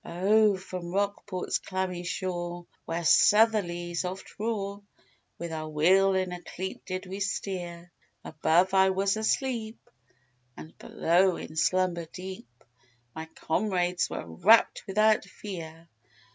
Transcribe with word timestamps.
"Oh, 0.03 0.57
from 0.57 0.91
Rockport's 0.91 1.59
clammy 1.59 2.03
shore, 2.03 2.65
where 2.85 3.03
southerlies 3.03 4.03
oft 4.03 4.33
roar 4.39 4.81
With 5.37 5.51
our 5.51 5.69
wheel 5.69 6.15
in 6.15 6.31
a 6.31 6.41
cleat 6.41 6.83
did 6.85 7.05
we 7.05 7.19
steer. 7.19 7.91
Above 8.25 8.73
I 8.73 8.89
was 8.89 9.15
asleep 9.15 9.77
and 10.57 10.75
below 10.79 11.35
in 11.35 11.55
slumber 11.55 12.05
deep, 12.07 12.51
My 13.13 13.27
comrades 13.35 14.09
were 14.09 14.25
wrapped 14.25 14.87
without 14.87 15.23
fear." 15.23 15.87